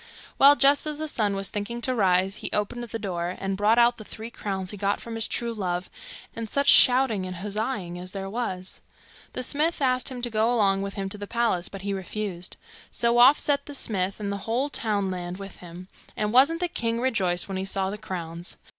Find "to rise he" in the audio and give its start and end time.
1.81-2.49